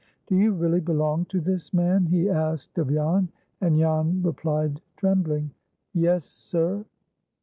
"Do 0.25 0.35
you 0.35 0.53
really 0.53 0.79
belong 0.79 1.25
to 1.25 1.39
this 1.39 1.75
man?" 1.75 2.07
he 2.07 2.27
asked 2.27 2.79
of 2.79 2.89
Jan, 2.89 3.29
and 3.61 3.77
Jan 3.77 4.23
replied, 4.23 4.81
trembling, 4.95 5.51
"Yes, 5.93 6.25
sir." 6.25 6.83